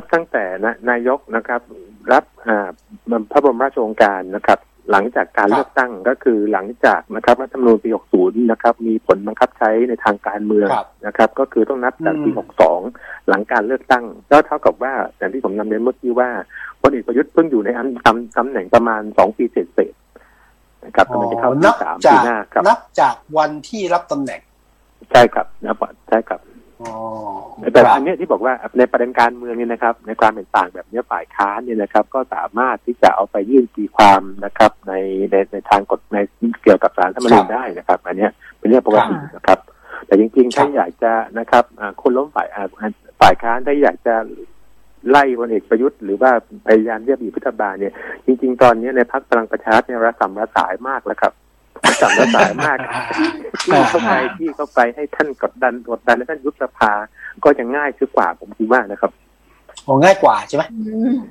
[0.00, 1.60] นับตั้งแต่นะนายกนะครับ
[2.12, 2.68] รับอ่า
[3.30, 4.58] พระบรมราชโองการนะครับ
[4.90, 12.48] หลังจากการครับเลือกตั้งก็คือหลังจากนะครับรัฐธรรมนูญปี 60 นะครับ มีผลบังคับใช้ในทางการเมืองครับนะครับ ก็คือต้องนับจากปีอืม
[12.86, 16.30] 62 หลังการเลือกตั้ง ก็เท่ากับว่าอย่างที่ผมนำเรียนเมื่อกี้ว่า
[16.80, 24.40] พลเอกประยุทธ์เพิ่งอยู่ในอันตำตำแหน่งประมาณ 2 ปีเศษๆนะครับกำลังจะเข้าปีนับสามจาปีกหน้าครับนับจากวันที่รับตำแหน่ง
[25.10, 25.74] ใช่ครับนะ
[26.08, 26.49] ใช่ครับอ๋อ
[27.72, 34.92] แต่ครับอันเนี้ยที่บอกว่าในประเด็นการเมืองเนี่ยนะครับ ในความเห็นต่างแบบเนี้ยฝ่ายค้านเนี่ยนะครับ ก็สามารถที่จะเอาไปยื่นตีความนะครับ ใน
[35.30, 36.16] ในในทางกฎใน
[36.62, 39.58] เกี่ยวกับสารรัฐธรรมนูญได้นะครับ อันเนี้ยเป็นเรื่องปกตินะครับ
[40.06, 42.66] แต่จริงๆถ้าอยากจะนะครับอ่าคนล้มฝ่ายอ่า
[43.20, 44.14] ฝ่ายค้านถ้าอยากจะ
[45.10, 46.30] ไล่พลเอกประยุทธ์หรือว่า
[46.66, 47.92] พยายามเรียบอีพิธบาลเนี่ย
[48.26, 51.32] จริง ๆ ตอนนี้ในพรรคพลังประชารัฐเนี่ยระสำระสายมากแล้วครับ
[51.84, 52.78] ระสำระสายมาก
[53.62, 56.92] ที่เข้าไปที่เข้าไปให้ท่านกดดันกดดันและท่านยุบสภา
[57.44, 59.12] ก็จะง่ายขึ้นกว่าผมคิดว่านะครับ
[59.84, 60.64] โอ้ง่ายกว่าใช่ไหม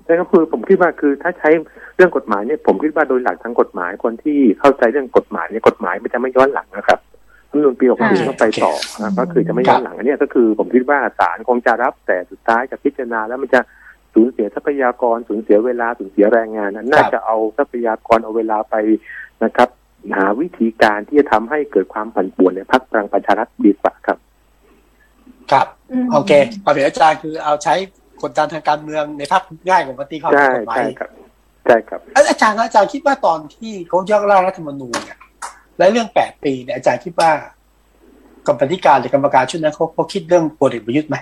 [0.05, 1.49] แต่ก็คือผมคิดว่าคือถ้าใช้
[1.95, 6.99] เรื่องกฎหมายเนี่ยผมคิดว่าโดยหลักทางกฎหมายคนที่เข้าใจเรื่องกฎหมายเนี่ยกฎหมายมันจะไม่ย้อนหลังนะครับ
[7.51, 13.62] รัฐธรรมนูญปีค่ะ64ต้องไปต่อนะก็คือจะไม่ย้อนหลังอันเนี้ยก็คือผมคิดว่าศาลคงจะรับแต่สุดท้ายจะพิจารณาแล้วมันจะ
[14.13, 18.76] สูญเสียทรัพยากรสูญเสียเวลาสูญเสียแรงงานนั้นน่าจะเอาทรัพยากรเอาเวลาไป
[19.43, 19.70] นะครับ
[20.18, 24.29] หาวิธีการที่จะทำให้เกิดความผันป่วนในพรรคพลังประชารัฐดีกว่าครับครับม
[26.12, 26.32] โอเค
[26.63, 27.73] ความเห็นอาจารย์คือเอาใช้
[28.23, 31.09] กดดันทางการเมืองในภาคง่ายกว่าปฏิข้อใช่กฎหมายใช่ครับ
[31.65, 35.20] ใช่ครับเอ้ยอาจารย์นะอาจารย์คิดว่าตอนที่เขายกร่างรัฐธรรมนูญเนี่ย
[35.77, 37.29] และเรื่องแปดปีเนี่ยอาจารย์คิดว่า
[38.48, 41.17] กรรมธิการหรือกรรมการชุดนั้นเขาเขาคิดเรื่องพลเอกประยุทธ์ไหม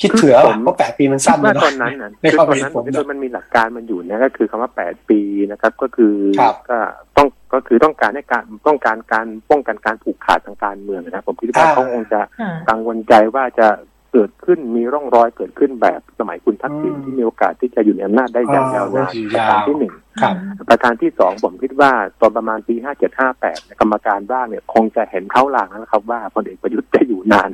[0.00, 6.78] คิดเผื่อผมเพราะแปดปีมันสั้นว่าเนาะตอนนั้นนะในคือความตอนเห็นนั้นผมผมนะคิดว่ามันมีหลักการมันอยู่นะก็คือคำว่าแปดปีนะครับ ก็คือครับก็
[7.16, 13.68] ต้อง ก็คือต้องการให้การต้องการการป้องกันการผูกขาดทางการเมืองนะผมคิดว่าอ่าเขาคงจะค่ะกังวลใจว่าจะ
[14.12, 20.34] เกิดขึ้นมีร่องรอยเกิดขึ้นแบบสมัยคุณทักษิณอืมที่มีโอกาสที่จะอยู่ในอำนาจได้อย่างอ๋อยาวนานอยู่ประยาวการที่หนึ่งครับ
[20.68, 27.50] ประการที่สองผมคิดว่าตอนประมาณปีห้าเจ็ดห้าแปดกรรมการร่างเนี่ยคงจะเห็นเขาลางแล้วนะครับว่าพลเอกประยุทธ์จะอยู่นาน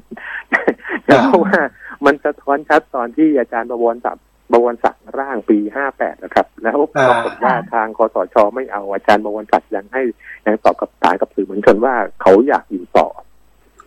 [1.27, 1.59] เพราะว่า
[2.05, 10.03] มันสะท้อนชัดตอนที่อาจารย์ประวรศักดิ์ ประวรศักดิ์ร่างปีห้าแปดนะครับ แล้วปรากฏว่าทางคอสชไม่เอาอาจารย์ประวรศักดิ์ยังให้
[10.47, 13.09] ยังตอบกับสารกับสื่อมวลชนว่าเขาอยากอยู่ต่อ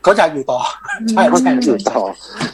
[0.04, 0.60] เขาอยากอยู่ต่อ
[1.10, 2.04] ใช่เขาใช่อยากอยู่ใช่ต่อ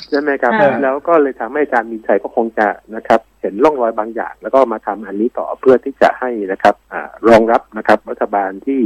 [0.10, 8.82] ใช่ไหมครับค่ะแล้วก็เลยทำให้อาจารย์มีชัยก็คงจะนะครับ เห็นร่องรอยบางอย่าง แล้วก็มาทำอันนี้ต่อเพื่อที่จะให้นะครับอ่ารองรับนะครับรัฐบาลที่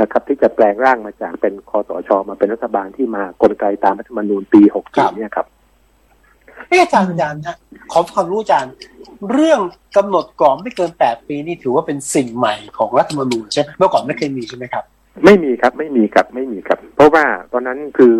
[0.00, 7.56] นะครับที่จะแปลงร่างมาจากเป็นคอสชมาเป็นรัฐบาลที่มากลไกตามรัฐธรรมนูญปี60เนี่ยครับเอะอาจารย์อาจารย์นะ
[7.92, 8.72] ขอความรู้อาจารย์
[9.32, 9.60] เรื่อง
[9.96, 14.84] กำหนดกรอบไม่เกินแปดปีนี่ถือว่าเป็นสิ่งใหม่ของรัฐธรรมนูญใช่ไหมเมื่อก่อนไม่เคยมีใช่ไหมครับ
[15.24, 18.16] ไม่มีครับไม่มีครับไม่มีครับ เพราะว่าตอนนั้นคือ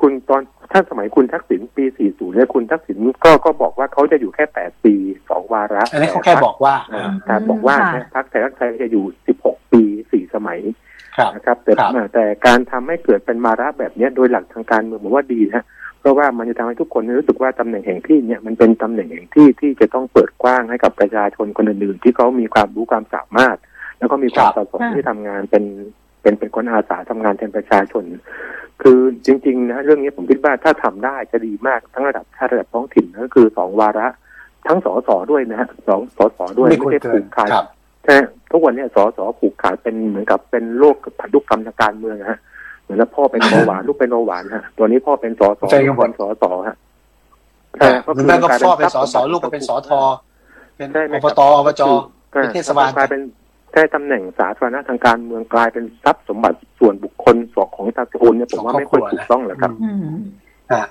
[0.00, 0.42] คุณตอน
[0.72, 4.94] ถ้าสมัยคุณทักษิณปี 40 เนี่ยคุณทักษิณก็ก็บอกว่าเขาจะอยู่แค่ 8 ปี
[5.30, 9.04] สองวาระอันนี้เขาแค่บอกว่าอ่าแต่บอกว่าค่ะพรรคไทยรักไทยจะอยู่
[9.40, 10.60] 16 ปี 4 สมัย
[11.16, 15.64] ครับนะครับแต่ครับแต่การทำให้เกิดเป็นมาระแบบเนี้ยโดยหลักทางการเมืองผมว่าดีนะ
[16.04, 23.56] เพราะว่ามันจะทำให้ทุกคนรู้สึกว่าตำแหน่งแห่งที่เนี่ยมันเป็นตำแหน่งแห่งที่ที่จะต้องเปิดกว้างให้กับประชาชนคนอื่นๆที่เขามีความรู้ความสามารถ
[23.98, 25.64] แล้วก็มีความครับประสงค์ที่ทำงานเป็น
[26.22, 28.04] เป็นเป็นคนอาสาทำงานแทนประชาชน
[28.82, 34.06] คือจริง ๆ นะเรื่องนี้ผมคิดว่าถ้าทำได้จะดีมากทั้งระดับชาติระดับท้องถิ่นก็คือสองวาระ
[34.66, 37.66] ทั้งสสด้วยนะฮะสองสสด้วยไม่ควรใช่เกิผูนกขาดครับ
[38.04, 38.16] ใช่
[38.50, 42.40] ทุกวันเนี้สสผูกขาดเป็นเหมือนกับเป็นโรคพันธุกรรมทางการเมืองนะฮะ
[42.94, 46.76] เหมือนกับพ่อเป็นเบาหวานลูกเป็นเบาหวานฮะตัวนี้พ่อเป็นสสใช่ครัลูบกเป็นสสฮะ
[48.14, 49.90] หรือแม่ก็พ่อเป็นสสลูกก็เป็นสท
[50.76, 51.82] เป็นใช่ไหมอครับตอบจ
[52.32, 53.20] ก็เป็นเทศบาลกลายเป็น
[53.72, 60.16] แค่ตำแหน่งสาธารณะทางการเมืองกลายเป็นทรัพย์สมบัติส่วนบุคคลส่วนของตระกูลเนี่ยผมว่าไม่ค่อยถูกต้องหรอกครับอืม
[60.72, 60.82] อ่า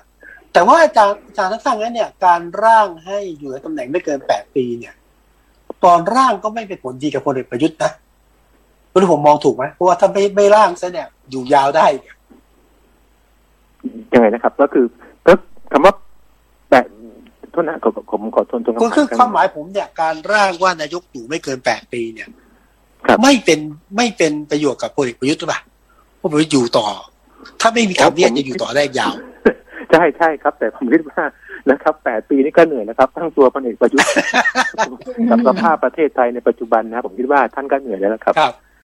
[0.52, 4.94] แต่ว่าอาจารย์อาจารย์ทั้งนั้นเนี่ย การร่างให้อยู่ในตำแหน่งไม่เกินแปดปีเนี่ย
[5.84, 7.90] ตอนร่างก็ไม่เป็นผลดีกับพลเอกประยุทธ์นะ
[8.90, 12.16] ไม่รู้ผมมองถูกไหมเพราะว่าถ้าไม่ไม่ร่างซะเนี่ย อยู่ยาวได้เนี่ย
[14.12, 14.86] ยังไงนะครับ ก็คือ
[15.26, 15.32] ก็
[15.72, 15.94] คำว่า
[16.70, 16.80] แต่
[17.50, 22.28] โทษนะผมผมขอทนตรงก็คือคำถความหมายผมเนี่ยการร่างว่านายกอยู่ไม่เกินแปดปีเนี่ย
[23.06, 23.58] ครับไม่เป็น
[23.96, 25.60] ไม่เป็นประโยชน์กับพลเอกประยุทธ์หรือเปล่า
[26.18, 26.86] เพราะประยุทธ์อยู่ต่อ
[27.60, 29.14] ถ้าไม่มีคำเนี้ยจะอยู่ต่อได้ยาว
[29.90, 31.22] ใช่ใช่ครับ แต่ผมคิดว่า
[31.70, 34.08] นะครับแปดปีนี่ก็เหนื่อยแล้วครับ ทั้งตัวพลเอกประยุทธ์
[35.30, 38.54] กับสภาพประเทศไทยในปัจจุบันนะผมคิดว่าท่านก็เหนื่อยแล้วล่ะครับครับ